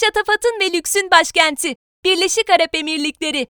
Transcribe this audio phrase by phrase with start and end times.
[0.00, 3.46] Şatafatın ve lüksün başkenti, Birleşik Arap Emirlikleri.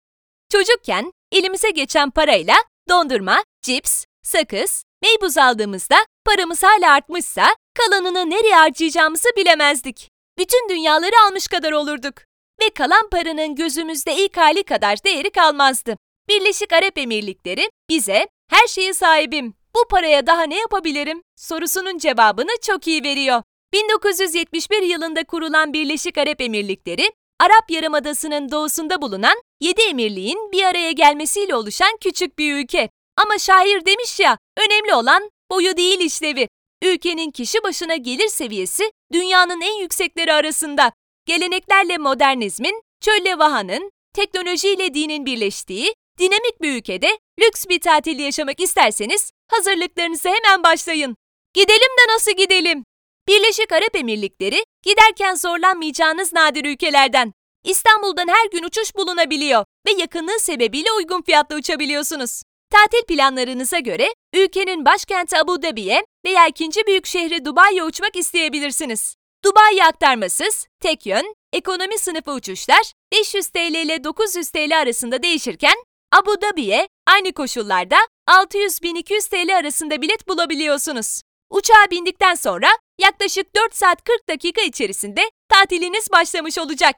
[0.51, 2.55] Çocukken elimize geçen parayla
[2.89, 10.09] dondurma, cips, sakız, meybuz aldığımızda paramız hala artmışsa kalanını nereye harcayacağımızı bilemezdik.
[10.37, 12.13] Bütün dünyaları almış kadar olurduk.
[12.61, 15.97] Ve kalan paranın gözümüzde ilk hali kadar değeri kalmazdı.
[16.29, 22.87] Birleşik Arap Emirlikleri bize her şeye sahibim, bu paraya daha ne yapabilirim sorusunun cevabını çok
[22.87, 23.43] iyi veriyor.
[23.77, 31.55] 1971 yılında kurulan Birleşik Arap Emirlikleri, Arap Yarımadası'nın doğusunda bulunan 7 emirliğin bir araya gelmesiyle
[31.55, 32.89] oluşan küçük bir ülke.
[33.17, 36.47] Ama şair demiş ya, önemli olan boyu değil işlevi.
[36.83, 40.91] Ülkenin kişi başına gelir seviyesi dünyanın en yüksekleri arasında.
[41.25, 49.31] Geleneklerle modernizmin, çölle vahanın, teknolojiyle dinin birleştiği, dinamik bir ülkede lüks bir tatil yaşamak isterseniz
[49.47, 51.15] hazırlıklarınızı hemen başlayın.
[51.53, 52.83] Gidelim de nasıl gidelim?
[53.27, 57.33] Birleşik Arap Emirlikleri giderken zorlanmayacağınız nadir ülkelerden.
[57.63, 62.41] İstanbul'dan her gün uçuş bulunabiliyor ve yakınlığı sebebiyle uygun fiyatla uçabiliyorsunuz.
[62.71, 69.15] Tatil planlarınıza göre ülkenin başkenti Abu Dhabi'ye veya ikinci büyük şehri Dubai'ye uçmak isteyebilirsiniz.
[69.45, 75.75] Dubai aktarmasız, tek yön, ekonomi sınıfı uçuşlar 500 TL ile 900 TL arasında değişirken
[76.11, 77.97] Abu Dhabi'ye aynı koşullarda
[78.29, 81.21] 600-1200 TL arasında bilet bulabiliyorsunuz.
[81.49, 82.67] Uçağa bindikten sonra
[82.99, 86.95] yaklaşık 4 saat 40 dakika içerisinde tatiliniz başlamış olacak.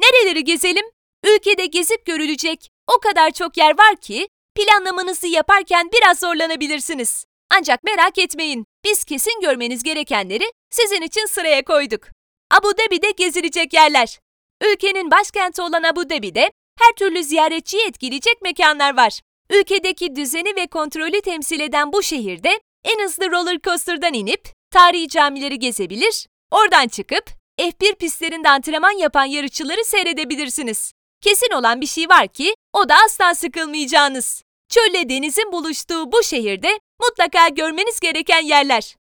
[0.00, 0.84] Nereleri gezelim?
[1.24, 7.24] Ülkede gezip görülecek o kadar çok yer var ki planlamanızı yaparken biraz zorlanabilirsiniz.
[7.58, 12.06] Ancak merak etmeyin, biz kesin görmeniz gerekenleri sizin için sıraya koyduk.
[12.50, 14.18] Abu Dhabi'de gezilecek yerler.
[14.64, 19.20] Ülkenin başkenti olan Abu Dhabi'de her türlü ziyaretçiyi etkileyecek mekanlar var.
[19.50, 25.58] Ülkedeki düzeni ve kontrolü temsil eden bu şehirde en hızlı roller coaster'dan inip tarihi camileri
[25.58, 27.24] gezebilir, oradan çıkıp
[27.60, 30.92] F1 pistlerinde antrenman yapan yarışçıları seyredebilirsiniz.
[31.20, 34.42] Kesin olan bir şey var ki o da asla sıkılmayacağınız.
[34.68, 38.96] Çölle denizin buluştuğu bu şehirde mutlaka görmeniz gereken yerler.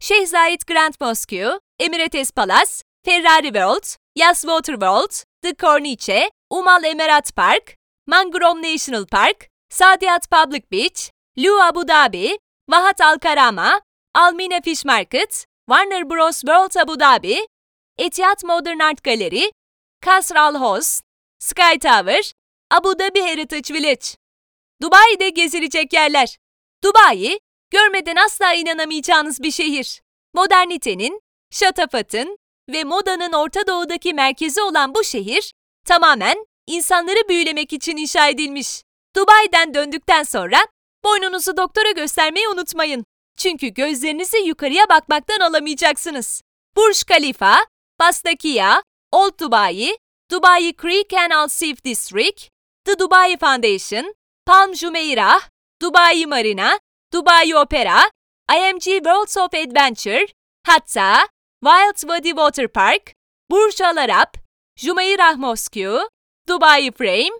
[0.00, 2.72] Şeyh Zayed Grand Mosque, Emirates Palace,
[3.04, 7.76] Ferrari World, Yas Water World, The Corniche, Umal Emirat Park,
[8.06, 12.38] Mangrove National Park, Saadiyat Public Beach, Lu Abu Dhabi,
[12.68, 13.80] Vahat Al Karama,
[14.14, 16.40] Almina Fish Market, Warner Bros.
[16.40, 17.46] World Abu Dhabi,
[17.98, 19.50] Etihad Modern Art Gallery,
[20.00, 21.04] Kasr Al Host,
[21.38, 22.32] Sky Tower,
[22.70, 24.06] Abu Dhabi Heritage Village.
[24.82, 26.38] Dubai'de gezilecek yerler.
[26.84, 27.38] Dubai,
[27.70, 30.02] görmeden asla inanamayacağınız bir şehir.
[30.34, 31.20] Modernitenin,
[31.50, 32.38] şatafatın
[32.68, 35.52] ve modanın Orta Doğu'daki merkezi olan bu şehir,
[35.86, 38.82] tamamen insanları büyülemek için inşa edilmiş.
[39.16, 40.58] Dubai'den döndükten sonra
[41.04, 43.04] boynunuzu doktora göstermeyi unutmayın.
[43.36, 46.42] Çünkü gözlerinizi yukarıya bakmaktan alamayacaksınız.
[46.76, 47.56] Burj Khalifa,
[48.00, 48.82] Bastakia,
[49.12, 49.98] Old Dubai,
[50.30, 52.48] Dubai Creek Canal Seaf District,
[52.84, 54.14] The Dubai Foundation,
[54.46, 55.40] Palm Jumeirah,
[55.82, 56.78] Dubai Marina,
[57.12, 58.10] Dubai Opera,
[58.50, 60.26] IMG Worlds of Adventure,
[60.66, 61.28] hatta
[61.62, 63.14] Wild Wadi Water Park,
[63.50, 64.28] Burj Al Arab,
[64.76, 66.08] Jumeirah Mosque,
[66.48, 67.32] Dubai Frame,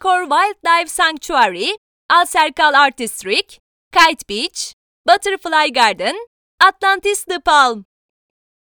[0.00, 1.76] Core Wildlife Sanctuary,
[2.14, 3.58] Al Serkal Art District,
[3.92, 4.74] Kite Beach,
[5.08, 6.16] Butterfly Garden,
[6.60, 7.84] Atlantis The Palm.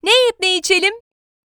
[0.03, 0.93] Ne yiyip ne içelim?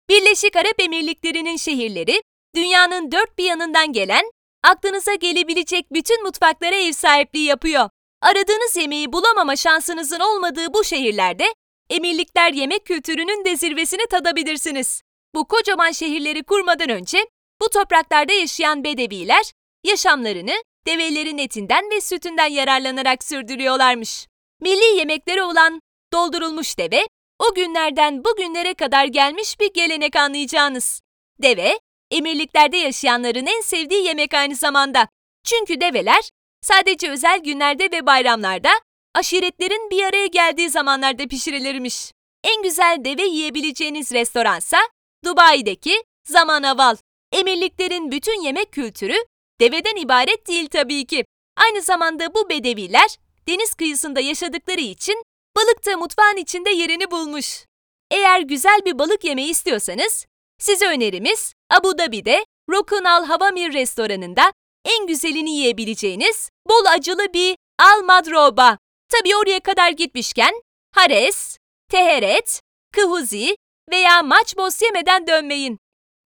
[0.09, 2.21] Birleşik Arap Emirlikleri'nin şehirleri,
[2.55, 4.31] dünyanın dört bir yanından gelen,
[4.63, 7.89] aklınıza gelebilecek bütün mutfaklara ev sahipliği yapıyor.
[8.21, 11.45] Aradığınız yemeği bulamama şansınızın olmadığı bu şehirlerde,
[11.89, 15.01] emirlikler yemek kültürünün de zirvesini tadabilirsiniz.
[15.35, 17.25] Bu kocaman şehirleri kurmadan önce,
[17.61, 19.51] bu topraklarda yaşayan bedeviler,
[19.83, 24.27] yaşamlarını develerin etinden ve sütünden yararlanarak sürdürüyorlarmış.
[24.61, 25.81] Milli yemekleri olan
[26.13, 27.07] doldurulmuş deve,
[27.39, 31.01] o günlerden bugünlere kadar gelmiş bir gelenek anlayacağınız.
[31.41, 31.79] Deve,
[32.11, 35.07] emirliklerde yaşayanların en sevdiği yemek aynı zamanda.
[35.43, 36.29] Çünkü develer
[36.61, 38.69] sadece özel günlerde ve bayramlarda,
[39.15, 42.11] aşiretlerin bir araya geldiği zamanlarda pişirilirmiş.
[42.43, 44.77] En güzel deve yiyebileceğiniz restoransa
[45.25, 46.95] Dubai'deki Zaman Aval.
[47.31, 49.15] Emirliklerin bütün yemek kültürü
[49.61, 51.25] deveden ibaret değil tabii ki.
[51.57, 53.17] Aynı zamanda bu bedeviler
[53.47, 55.23] deniz kıyısında yaşadıkları için
[55.55, 57.65] balık da mutfağın içinde yerini bulmuş.
[58.11, 60.25] Eğer güzel bir balık yemeği istiyorsanız,
[60.59, 64.53] size önerimiz Abu Dhabi'de Rokun Al Havamir restoranında
[64.85, 68.77] en güzelini yiyebileceğiniz bol acılı bir Al Madroba.
[69.09, 70.61] Tabii oraya kadar gitmişken
[70.95, 71.57] Hares,
[71.91, 72.61] Teheret,
[72.93, 73.57] Kıhuzi
[73.91, 75.79] veya Maçbos yemeden dönmeyin.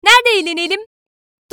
[0.04, 0.80] Nerede eğlenelim?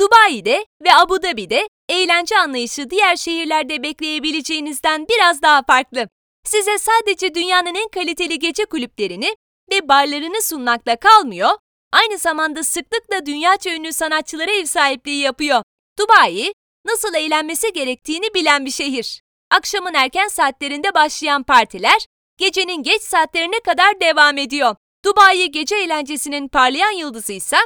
[0.00, 6.08] Dubai'de ve Abu Dhabi'de eğlence anlayışı diğer şehirlerde bekleyebileceğinizden biraz daha farklı.
[6.44, 9.36] Size sadece dünyanın en kaliteli gece kulüplerini
[9.72, 11.50] ve barlarını sunmakla kalmıyor,
[11.92, 15.62] Aynı zamanda sıklıkla dünyaca ünlü sanatçılara ev sahipliği yapıyor.
[15.98, 16.52] Dubai,
[16.86, 19.20] nasıl eğlenmesi gerektiğini bilen bir şehir.
[19.50, 22.06] Akşamın erken saatlerinde başlayan partiler,
[22.38, 24.76] gecenin geç saatlerine kadar devam ediyor.
[25.04, 27.56] Dubai gece eğlencesinin parlayan yıldızı ise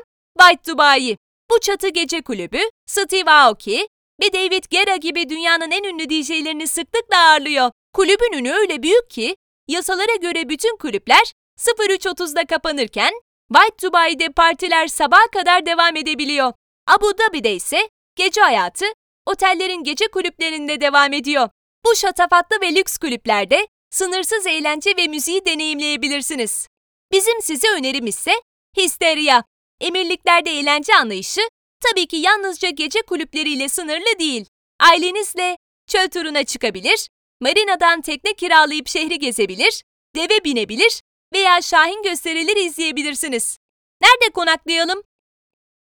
[0.41, 1.17] White Dubai.
[1.51, 3.89] Bu çatı gece kulübü, Steve Aoki
[4.23, 7.71] ve David Guerra gibi dünyanın en ünlü DJ'lerini sıklıkla ağırlıyor.
[7.93, 9.37] Kulübün ünü öyle büyük ki,
[9.69, 13.13] yasalara göre bütün kulüpler 03.30'da kapanırken,
[13.55, 16.53] White Dubai'de partiler sabaha kadar devam edebiliyor.
[16.87, 18.85] Abu Dhabi'de ise gece hayatı
[19.27, 21.49] otellerin gece kulüplerinde devam ediyor.
[21.85, 26.69] Bu şatafatlı ve lüks kulüplerde sınırsız eğlence ve müziği deneyimleyebilirsiniz.
[27.13, 28.33] Bizim size önerimiz ise
[28.77, 29.43] Histeria.
[29.81, 31.41] Emirliklerde eğlence anlayışı
[31.81, 34.47] tabii ki yalnızca gece kulüpleriyle sınırlı değil.
[34.81, 35.57] Ailenizle
[35.87, 37.09] çöl turuna çıkabilir,
[37.41, 39.83] marinadan tekne kiralayıp şehri gezebilir,
[40.17, 43.59] deve binebilir veya şahin gösterileri izleyebilirsiniz.
[44.03, 45.03] Nerede konaklayalım?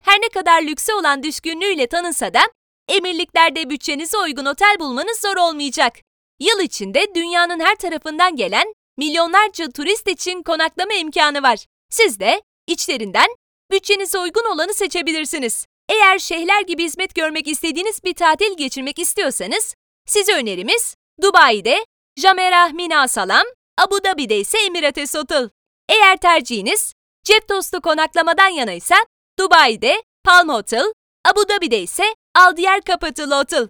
[0.03, 2.41] Her ne kadar lükse olan düşkünlüğüyle tanınsa da
[2.89, 5.95] emirliklerde bütçenize uygun otel bulmanız zor olmayacak.
[6.41, 11.67] Yıl içinde dünyanın her tarafından gelen milyonlarca turist için konaklama imkanı var.
[11.91, 13.27] Siz de içlerinden
[13.71, 15.67] bütçenize uygun olanı seçebilirsiniz.
[15.89, 19.75] Eğer şehirler gibi hizmet görmek istediğiniz bir tatil geçirmek istiyorsanız,
[20.07, 21.85] size önerimiz Dubai'de
[22.17, 23.45] Jamerah Mina Salam,
[23.79, 25.51] Abu Dhabi'de ise Emirates Hotel.
[25.89, 28.97] Eğer tercihiniz cep dostu konaklamadan yanaysa
[29.39, 30.93] Dubai'de Palm Hotel,
[31.25, 32.05] Abu Dhabi'de ise
[32.35, 33.69] Aldiyer Capital Hotel.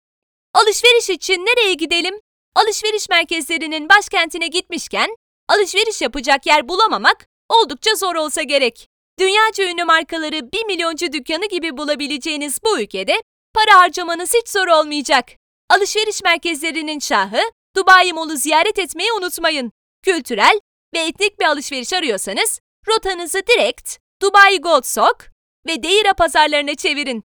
[0.54, 2.20] Alışveriş için nereye gidelim?
[2.54, 5.16] Alışveriş merkezlerinin başkentine gitmişken
[5.48, 8.88] alışveriş yapacak yer bulamamak oldukça zor olsa gerek.
[9.18, 13.22] Dünyaca ünlü markaları bir milyoncu dükkanı gibi bulabileceğiniz bu ülkede
[13.54, 15.28] para harcamanız hiç zor olmayacak.
[15.70, 17.40] Alışveriş merkezlerinin şahı
[17.76, 19.72] Dubai Mall'u ziyaret etmeyi unutmayın.
[20.02, 20.60] Kültürel
[20.94, 25.30] ve etnik bir alışveriş arıyorsanız rotanızı direkt Dubai Gold Sock
[25.66, 27.24] ve Deira pazarlarına çevirin.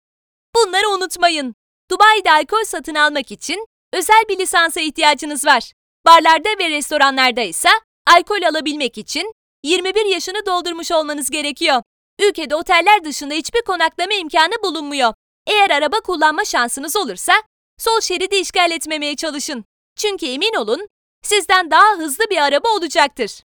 [0.56, 1.56] Bunları unutmayın.
[1.92, 5.72] Dubai'de alkol satın almak için özel bir lisansa ihtiyacınız var.
[6.06, 7.70] Barlarda ve restoranlarda ise
[8.08, 11.82] alkol alabilmek için 21 yaşını doldurmuş olmanız gerekiyor.
[12.22, 15.14] Ülkede oteller dışında hiçbir konaklama imkanı bulunmuyor.
[15.48, 17.34] Eğer araba kullanma şansınız olursa
[17.78, 19.66] sol şeridi işgal etmemeye çalışın.
[19.96, 20.88] Çünkü emin olun
[21.24, 23.42] sizden daha hızlı bir araba olacaktır.